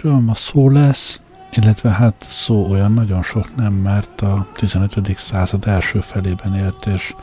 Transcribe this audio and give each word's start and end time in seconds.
akiről 0.00 0.20
ma 0.20 0.34
szó 0.34 0.70
lesz, 0.70 1.20
illetve 1.50 1.90
hát 1.90 2.14
szó 2.28 2.70
olyan 2.70 2.92
nagyon 2.92 3.22
sok 3.22 3.56
nem, 3.56 3.72
mert 3.72 4.20
a 4.20 4.46
15. 4.54 5.16
század 5.16 5.66
első 5.66 6.00
felében 6.00 6.54
élt, 6.54 6.86
és 6.86 7.14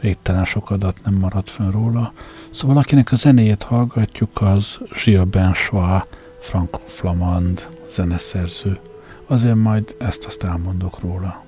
végtelen 0.00 0.44
sok 0.44 0.70
adat 0.70 1.00
nem 1.04 1.14
maradt 1.14 1.50
fönn 1.50 1.70
róla. 1.70 2.12
Szóval 2.50 2.76
akinek 2.76 3.12
a 3.12 3.16
zenéjét 3.16 3.62
hallgatjuk, 3.62 4.40
az 4.40 4.78
Gilles 5.04 5.28
Benchois, 5.28 6.02
franco-flamand 6.40 7.66
zeneszerző. 7.90 8.78
Azért 9.26 9.56
majd 9.56 9.96
ezt 9.98 10.24
azt 10.24 10.42
elmondok 10.42 11.00
róla. 11.00 11.44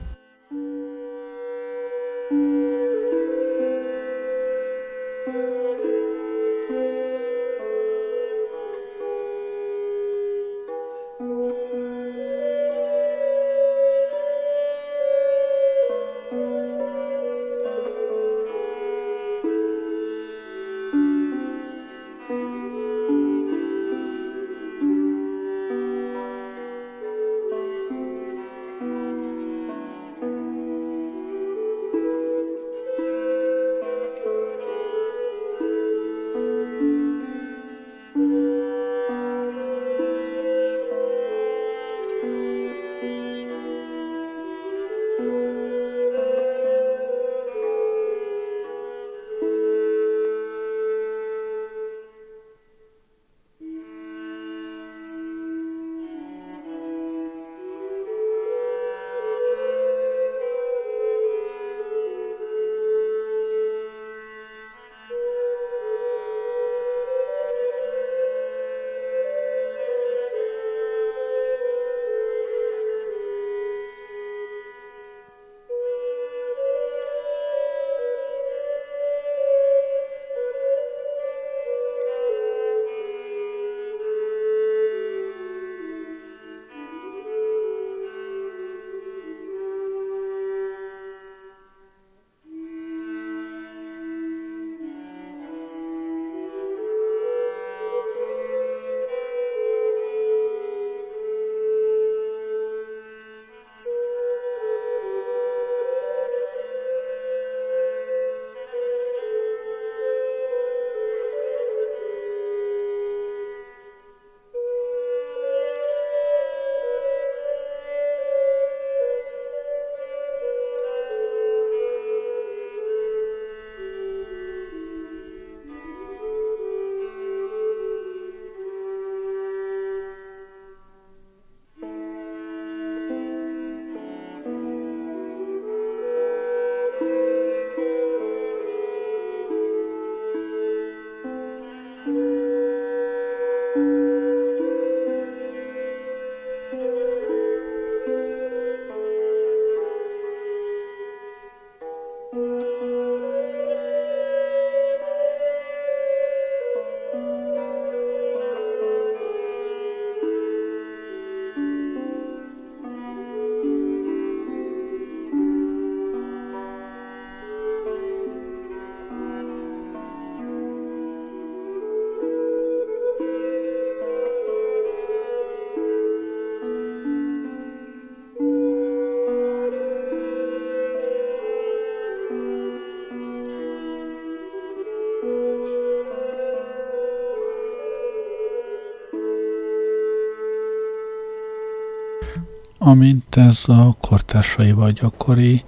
Amint 192.90 193.37
ez 193.37 193.62
a 193.66 193.96
kortársaival 194.00 194.90
gyakori, 194.90 195.64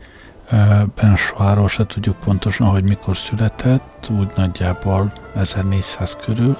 Bensoáról 0.95 1.69
se 1.69 1.87
tudjuk 1.87 2.17
pontosan, 2.25 2.69
hogy 2.69 2.85
mikor 2.85 3.17
született, 3.17 4.11
úgy 4.19 4.31
nagyjából 4.37 5.13
1400 5.35 6.17
körül. 6.25 6.59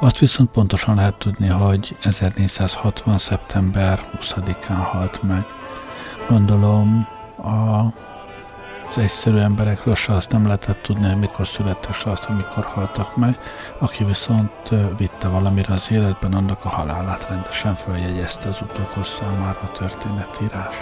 Azt 0.00 0.18
viszont 0.18 0.50
pontosan 0.50 0.94
lehet 0.94 1.14
tudni, 1.14 1.48
hogy 1.48 1.96
1460. 2.02 3.18
szeptember 3.18 4.00
20-án 4.20 4.86
halt 4.92 5.22
meg. 5.22 5.44
Gondolom 6.28 7.06
a 7.36 7.92
az 8.96 8.98
egyszerű 8.98 9.36
emberekről 9.36 9.94
se 9.94 10.12
azt 10.12 10.32
nem 10.32 10.46
lehetett 10.46 10.82
tudni, 10.82 11.06
hogy 11.06 11.18
mikor 11.18 11.46
születtek, 11.46 11.94
se 11.94 12.10
azt, 12.10 12.24
hogy 12.24 12.36
mikor 12.36 12.64
haltak 12.64 13.16
meg. 13.16 13.38
Aki 13.78 14.04
viszont 14.04 14.70
vitte 14.96 15.28
valamire 15.28 15.72
az 15.72 15.90
életben, 15.90 16.32
annak 16.32 16.64
a 16.64 16.68
halálát 16.68 17.28
rendesen 17.28 17.74
feljegyezte 17.74 18.48
az 18.48 18.60
utókor 18.60 19.06
számára 19.06 19.60
a 19.60 19.72
történetírás. 19.72 20.76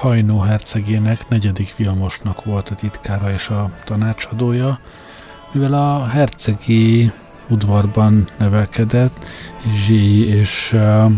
Hajnó 0.00 0.38
hercegének 0.38 1.28
negyedik 1.28 1.76
Vilmosnak 1.76 2.44
volt 2.44 2.68
a 2.68 2.74
titkára 2.74 3.32
és 3.32 3.48
a 3.48 3.70
tanácsadója, 3.84 4.80
mivel 5.52 5.72
a 5.72 6.06
hercegi 6.06 7.12
udvarban 7.48 8.28
nevelkedett, 8.38 9.24
Zsí 9.66 10.26
és 10.26 10.72
uh, 10.72 11.12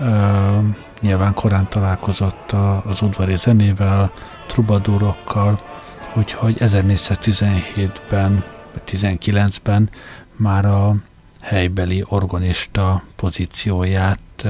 uh, 0.00 0.64
nyilván 1.00 1.34
korán 1.34 1.68
találkozott 1.68 2.52
az 2.84 3.02
udvari 3.02 3.36
zenével, 3.36 4.12
trubadúrokkal, 4.46 5.60
úgyhogy 6.14 6.56
1417-ben, 6.58 8.44
19-ben 8.86 9.90
már 10.36 10.64
a 10.64 10.94
helybeli 11.40 12.04
organista 12.08 13.02
pozícióját 13.16 14.46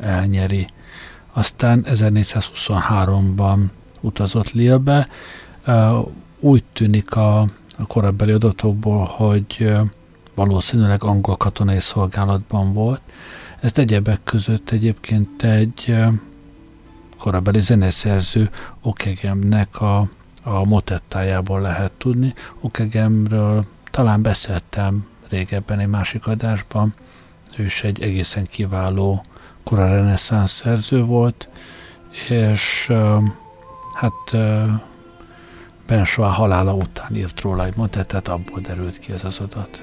elnyeri. 0.00 0.66
Aztán 1.36 1.84
1423-ban 1.88 3.58
utazott 4.00 4.50
Lilbe. 4.50 5.08
Úgy 6.40 6.64
tűnik 6.72 7.16
a, 7.16 7.40
a 7.78 7.86
korábbi 7.86 8.30
adatokból, 8.30 9.04
hogy 9.04 9.76
valószínűleg 10.34 11.04
angol 11.04 11.36
katonai 11.36 11.80
szolgálatban 11.80 12.72
volt. 12.72 13.00
Ezt 13.60 13.78
egyebek 13.78 14.20
között 14.24 14.70
egyébként 14.70 15.42
egy 15.42 15.96
korabeli 17.18 17.60
zeneszerző 17.60 18.50
Okegemnek 18.82 19.80
a, 19.80 20.08
a 20.42 20.64
motettájából 20.64 21.60
lehet 21.60 21.92
tudni. 21.92 22.34
Okegemről 22.60 23.64
talán 23.90 24.22
beszéltem 24.22 25.06
régebben 25.28 25.78
egy 25.78 25.88
másik 25.88 26.26
adásban. 26.26 26.94
Ő 27.58 27.64
is 27.64 27.82
egy 27.82 28.02
egészen 28.02 28.44
kiváló 28.44 29.24
kora 29.70 29.86
reneszánsz 29.88 30.50
szerző 30.50 31.02
volt, 31.04 31.48
és 32.28 32.92
hát 33.94 34.36
Ben 35.86 36.04
halála 36.14 36.74
után 36.74 37.16
írt 37.16 37.40
róla 37.40 37.64
egy 37.64 37.76
motettet, 37.76 38.28
abból 38.28 38.60
derült 38.60 38.98
ki 38.98 39.12
ez 39.12 39.24
az 39.24 39.40
adat. 39.40 39.82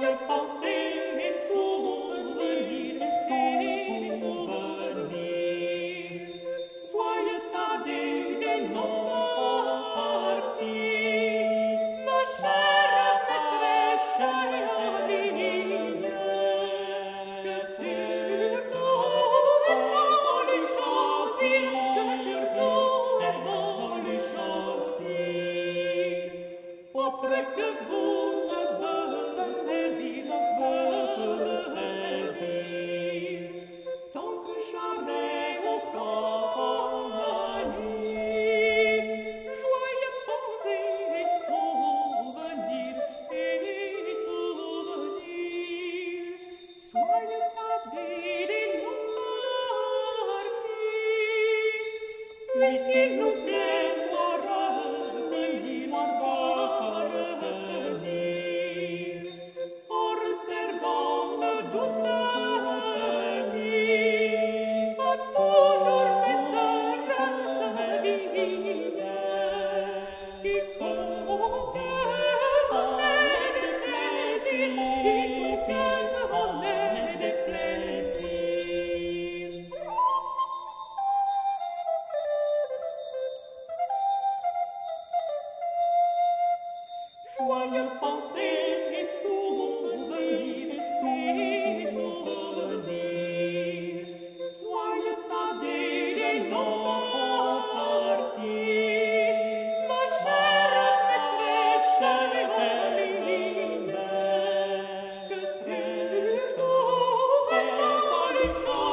your 0.00 0.16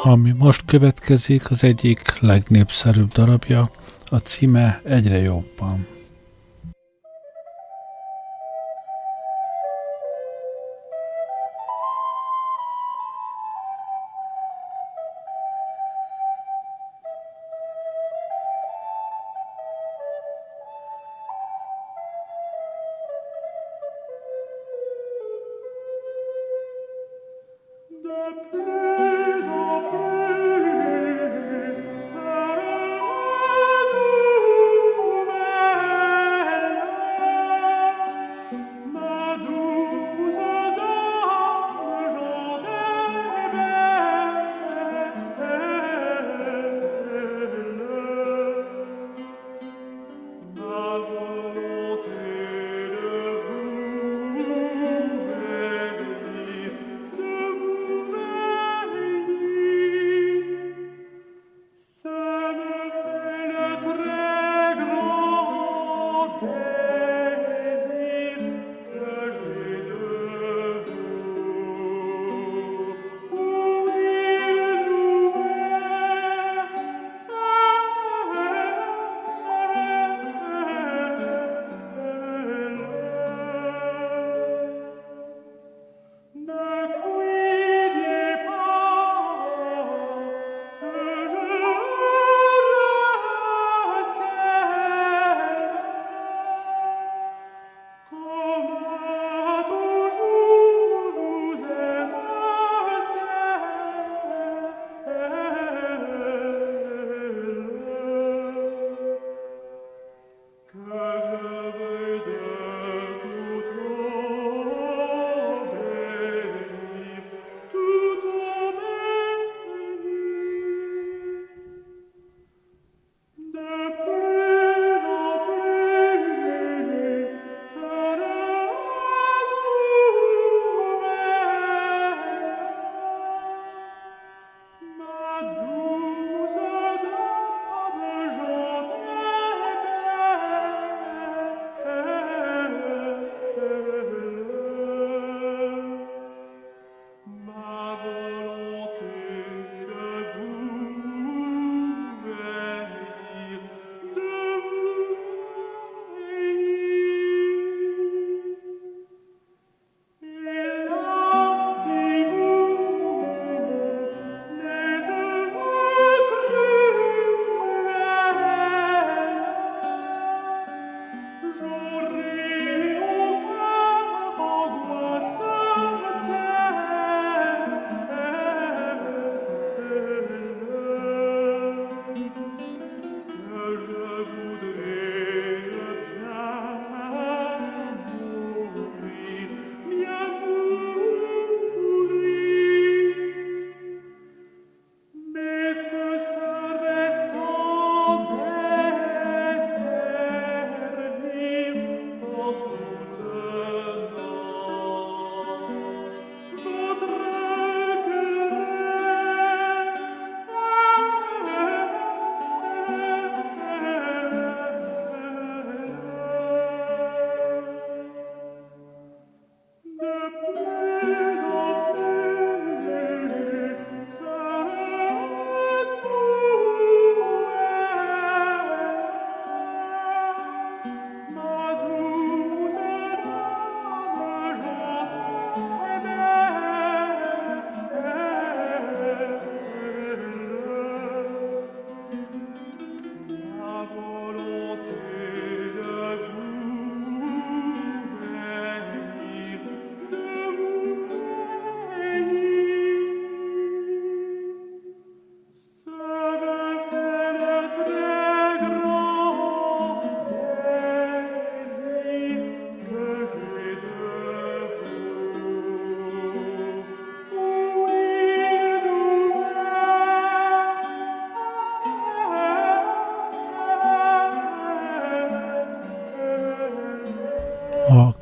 Ami 0.03 0.31
most 0.31 0.65
következik, 0.65 1.51
az 1.51 1.63
egyik 1.63 2.19
legnépszerűbb 2.19 3.11
darabja, 3.11 3.69
a 4.09 4.17
címe 4.17 4.81
Egyre 4.83 5.17
jobban. 5.17 5.96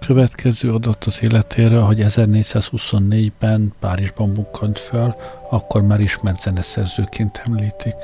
Következő 0.05 0.73
adott 0.73 1.03
az 1.03 1.23
életére, 1.23 1.79
hogy 1.79 2.03
1424-ben 2.07 3.73
Párizsban 3.79 4.33
bukkant 4.33 4.79
fel, 4.79 5.15
akkor 5.49 5.81
már 5.81 5.99
ismert 5.99 6.41
zeneszerzőként 6.41 7.41
említik. 7.45 7.95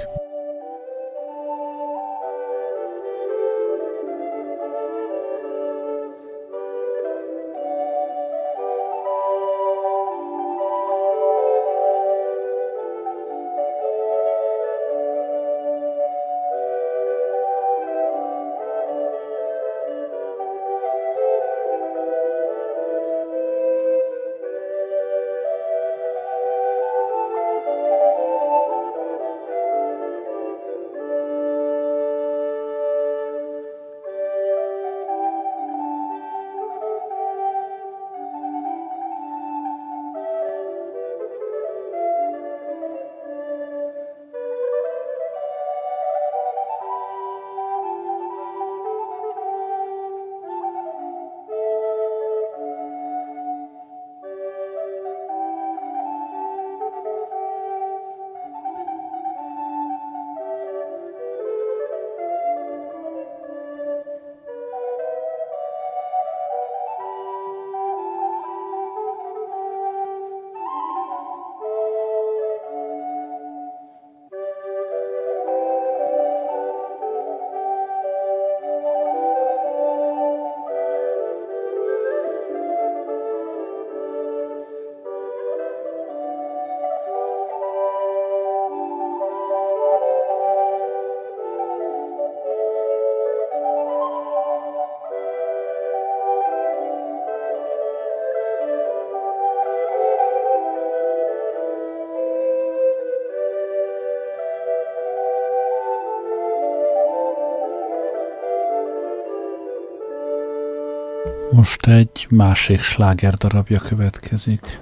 Most 111.61 111.87
egy 111.87 112.27
másik 112.29 112.81
sláger 112.81 113.33
darabja 113.33 113.79
következik. 113.79 114.79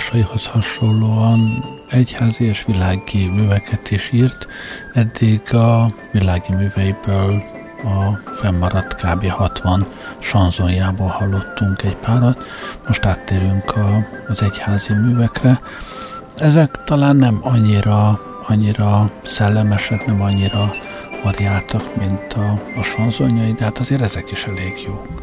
Kortársaihoz 0.00 0.46
hasonlóan 0.46 1.64
egyházi 1.88 2.44
és 2.44 2.64
világi 2.64 3.26
műveket 3.26 3.90
is 3.90 4.10
írt, 4.12 4.46
eddig 4.94 5.54
a 5.54 5.94
világi 6.12 6.52
műveiből 6.54 7.42
a 7.84 8.30
fennmaradt 8.32 8.94
kb. 8.94 9.28
60 9.28 9.86
sanzonjából 10.18 11.06
hallottunk 11.06 11.82
egy 11.82 11.96
párat, 11.96 12.38
most 12.86 13.04
áttérünk 13.04 13.76
a, 13.76 14.06
az 14.28 14.42
egyházi 14.42 14.94
művekre. 14.94 15.60
Ezek 16.38 16.84
talán 16.84 17.16
nem 17.16 17.38
annyira, 17.42 18.20
annyira 18.46 19.10
szellemesek, 19.22 20.06
nem 20.06 20.20
annyira 20.20 20.70
variáltak, 21.22 21.96
mint 21.96 22.32
a, 22.32 22.50
a 22.78 22.82
sanzonjai, 22.82 23.52
de 23.52 23.64
hát 23.64 23.78
azért 23.78 24.02
ezek 24.02 24.30
is 24.30 24.44
elég 24.44 24.82
jók. 24.86 25.19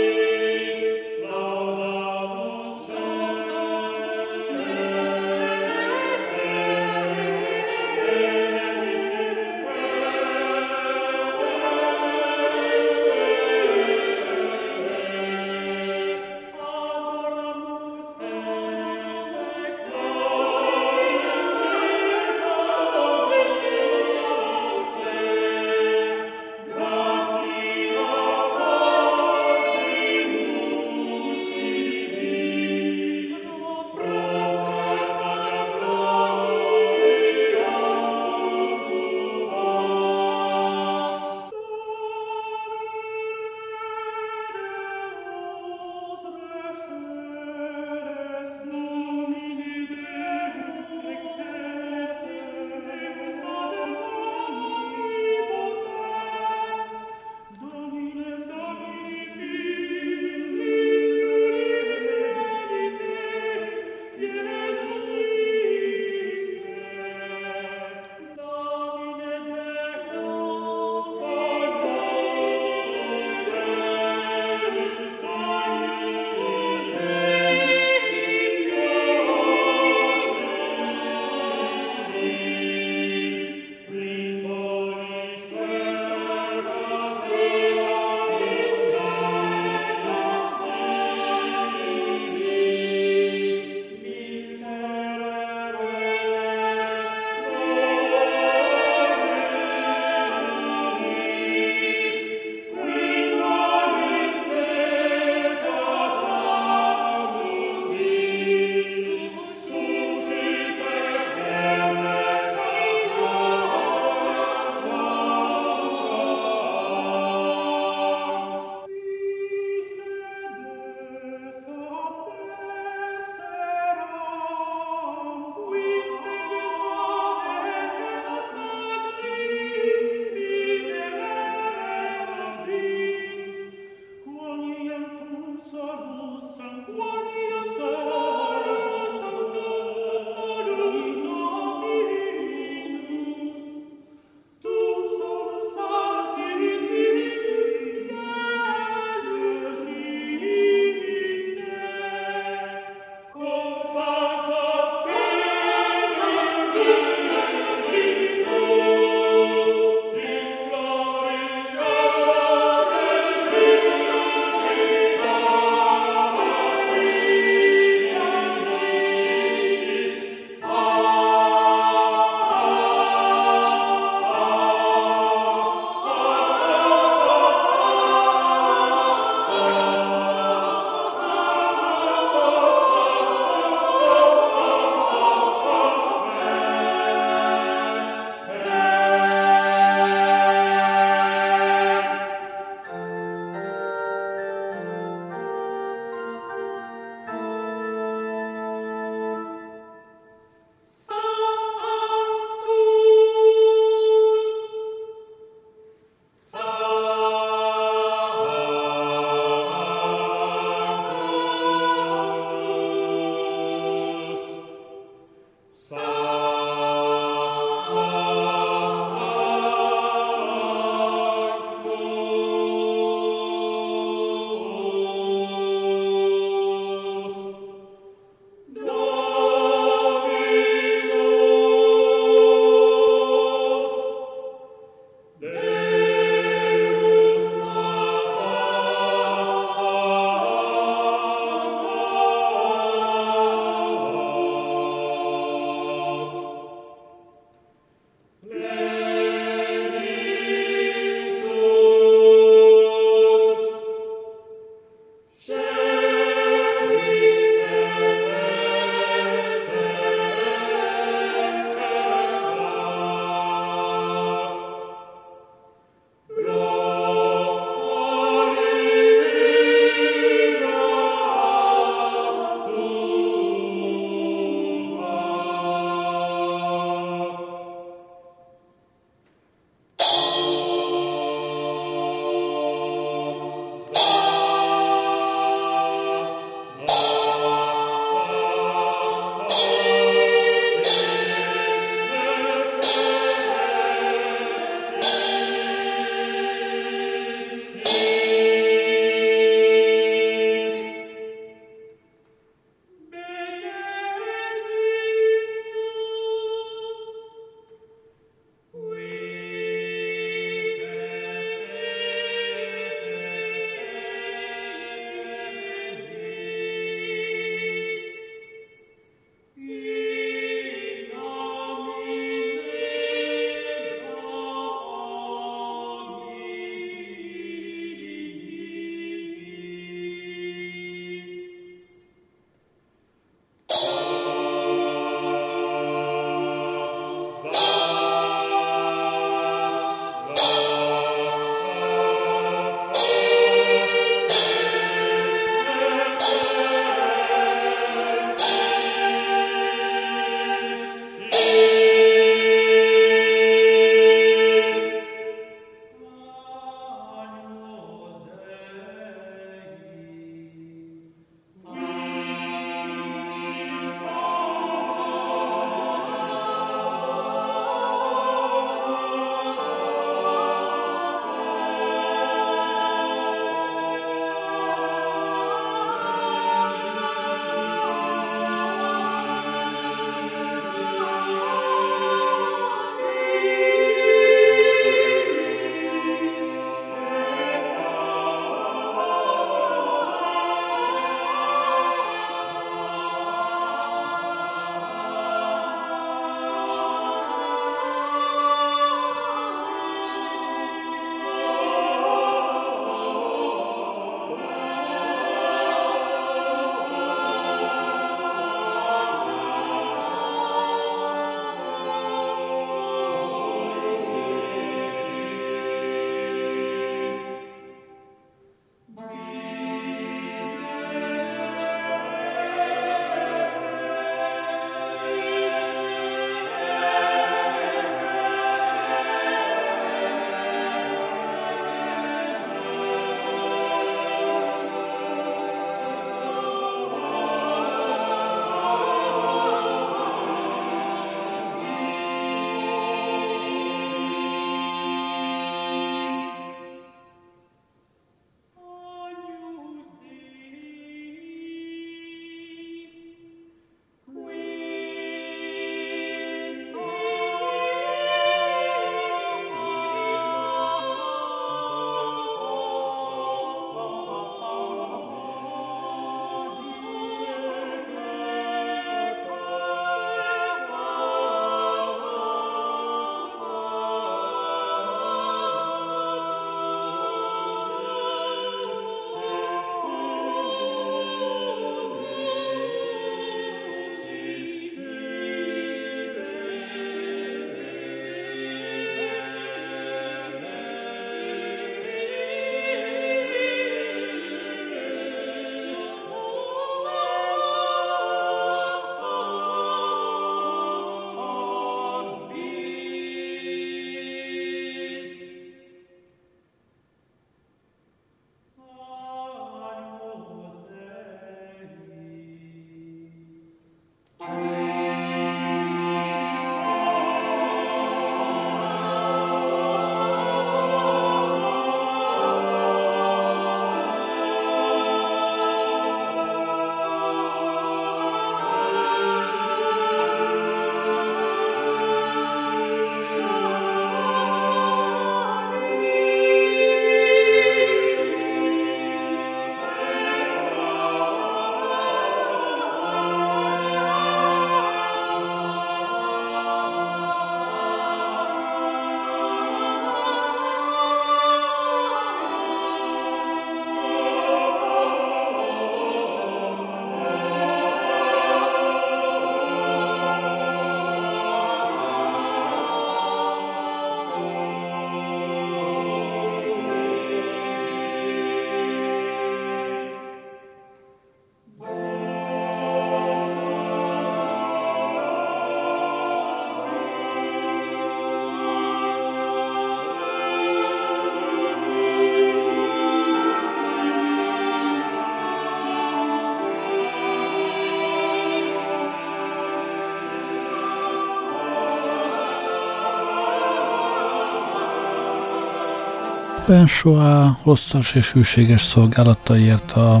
Bensoa 596.54 597.38
hosszas 597.42 597.94
és 597.94 598.12
hűséges 598.12 598.62
szolgálataiért 598.62 599.72
a 599.72 600.00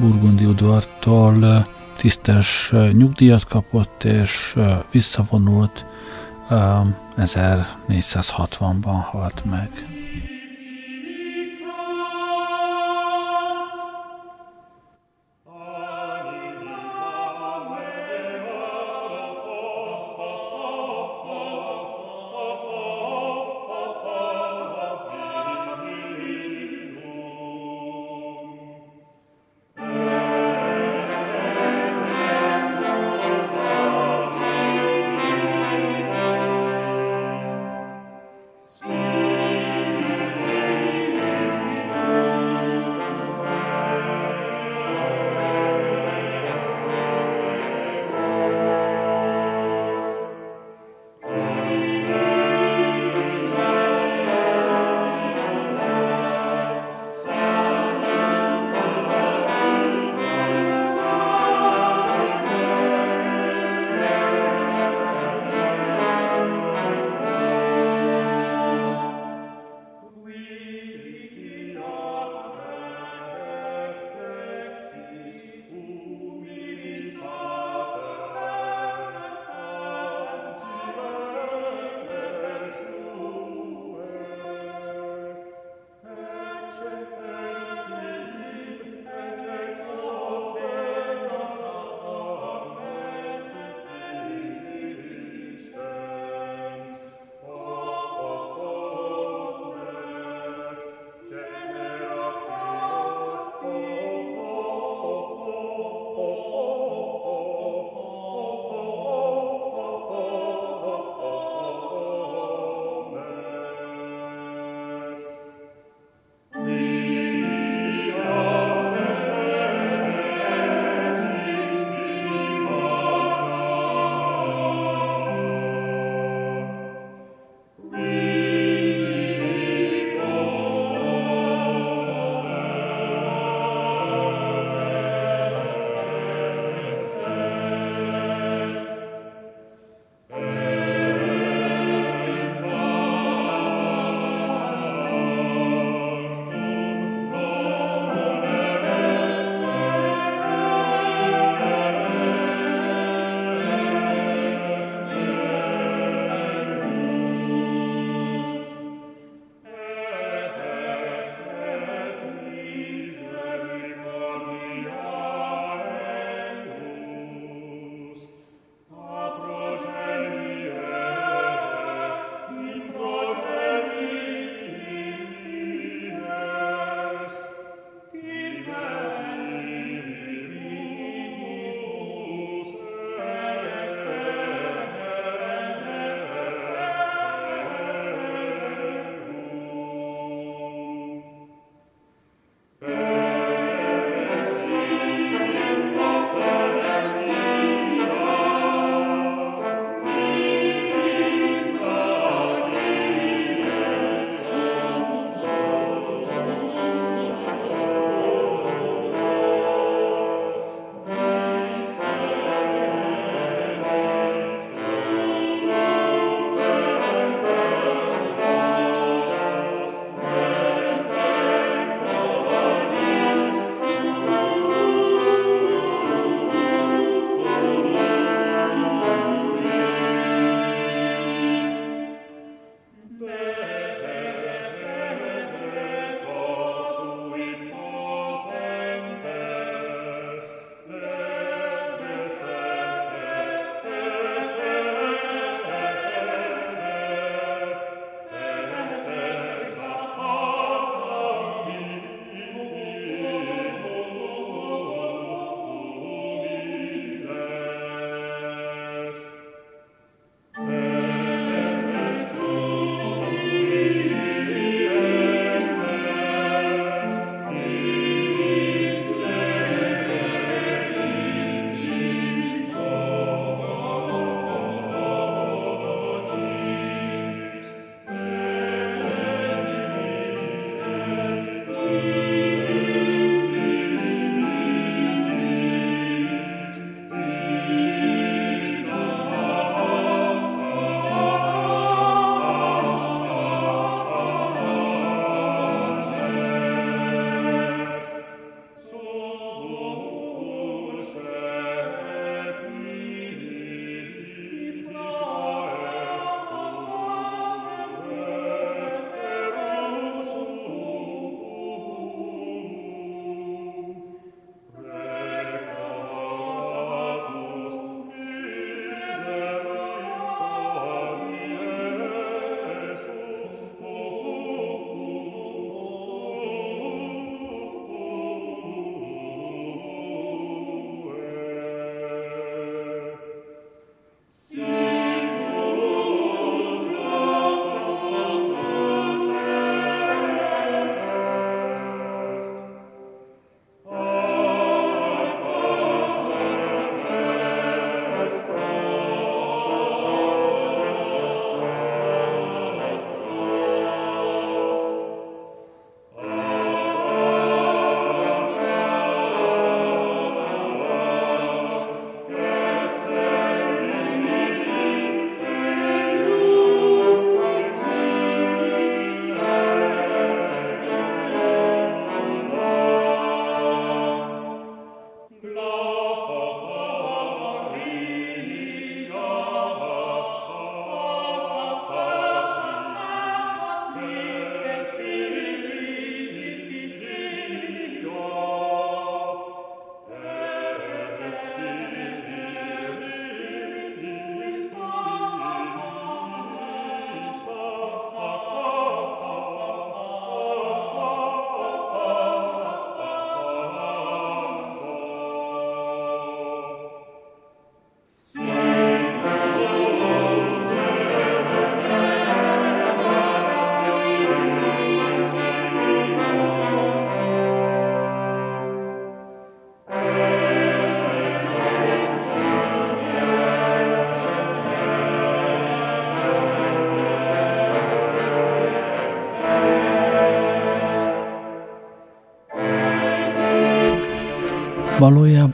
burgundi 0.00 0.44
udvartól 0.44 1.66
tisztes 1.96 2.72
nyugdíjat 2.92 3.44
kapott, 3.44 4.04
és 4.04 4.54
visszavonult 4.90 5.86
1460-ban 6.50 8.98
halt 9.10 9.44
meg. 9.44 9.93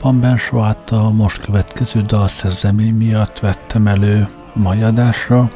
Valójában 0.01 0.29
Ben 0.29 0.37
Schwartz 0.37 0.91
a 0.91 1.09
most 1.09 1.45
következő 1.45 2.01
dalszerzemény 2.01 2.93
miatt 2.93 3.39
vettem 3.39 3.87
elő 3.87 4.27
a 4.55 4.59
mai 4.59 4.81
adásra. 4.81 5.49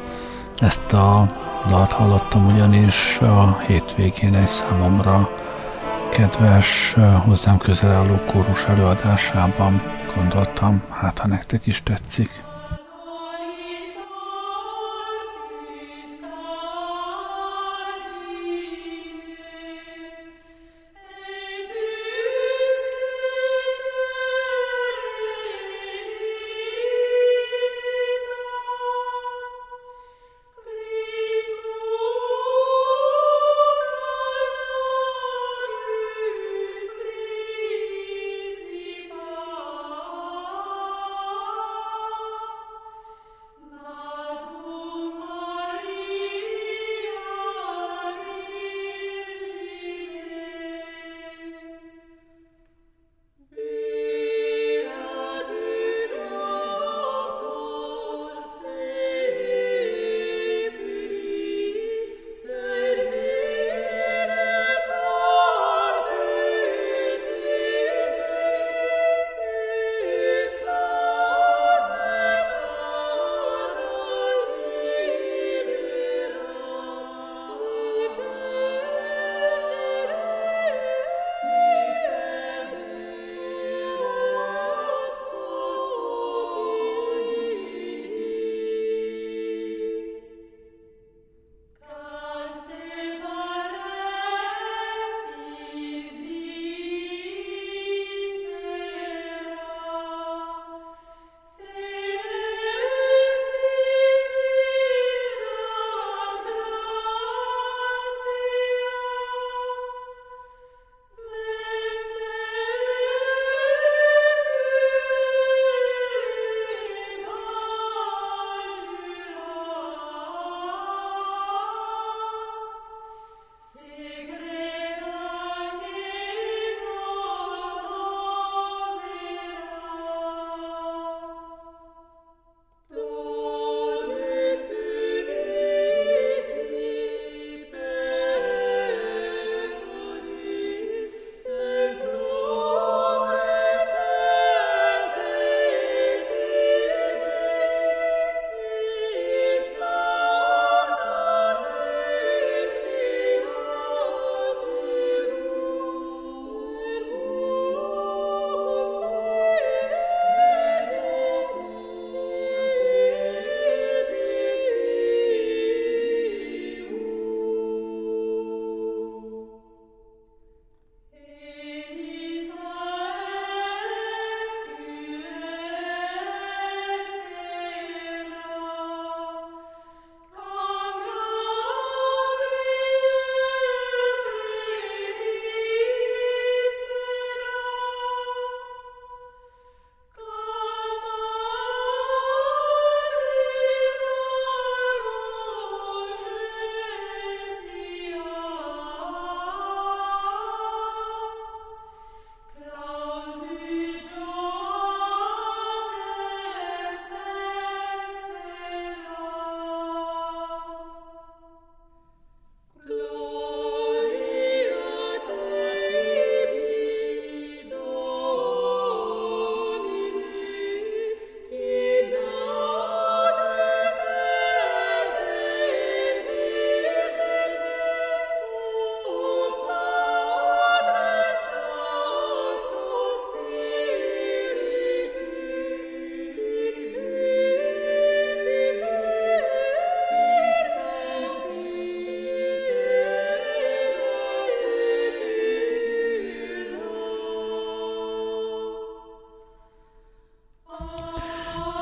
Ezt 0.56 0.92
a 0.92 1.32
dalt 1.68 1.92
hallottam 1.92 2.46
ugyanis 2.54 3.18
a 3.20 3.58
hétvégén 3.66 4.34
egy 4.34 4.46
számomra 4.46 5.30
kedves, 6.10 6.94
hozzám 7.24 7.58
közel 7.58 7.90
álló 7.90 8.14
kórus 8.26 8.64
előadásában 8.64 9.82
gondoltam, 10.14 10.82
hát 10.90 11.18
ha 11.18 11.26
nektek 11.26 11.66
is 11.66 11.82
tetszik. 11.82 12.45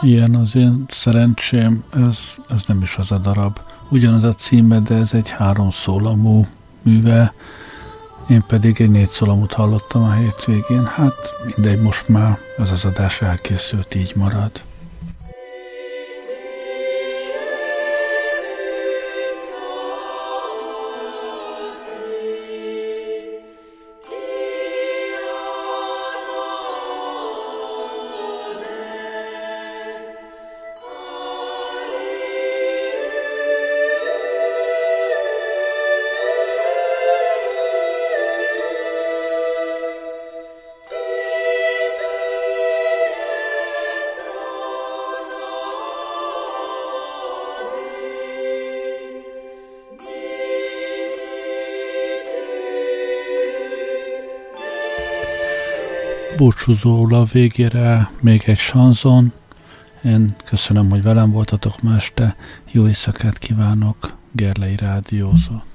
Ilyen 0.04 0.34
az 0.34 0.56
én 0.56 0.84
szerencsém, 0.88 1.84
ez, 2.06 2.34
ez 2.48 2.64
nem 2.66 2.82
is 2.82 2.96
az 2.96 3.12
a 3.12 3.18
darab. 3.18 3.58
Ugyanaz 3.88 4.24
a 4.24 4.32
címe, 4.32 4.78
de 4.78 4.94
ez 4.94 5.14
egy 5.14 5.30
három 5.30 5.70
szólamú 5.70 6.46
műve, 6.82 7.34
én 8.28 8.44
pedig 8.46 8.80
egy 8.80 8.90
négy 8.90 9.08
szólamút 9.08 9.52
hallottam 9.52 10.02
a 10.02 10.12
hétvégén. 10.12 10.84
Hát 10.84 11.34
mindegy, 11.44 11.80
most 11.80 12.08
már 12.08 12.38
ez 12.58 12.70
az 12.70 12.84
adás 12.84 13.20
elkészült, 13.20 13.94
így 13.94 14.12
marad. 14.16 14.50
Búcsúzóul 56.54 57.14
a 57.14 57.24
végére 57.24 58.10
még 58.20 58.42
egy 58.46 58.58
sanzon. 58.58 59.32
Én 60.04 60.36
köszönöm, 60.44 60.90
hogy 60.90 61.02
velem 61.02 61.30
voltatok 61.30 61.82
ma 61.82 61.94
este. 61.94 62.36
Jó 62.70 62.86
éjszakát 62.86 63.38
kívánok, 63.38 64.16
Gerlei 64.32 64.76
Rádiózó. 64.76 65.73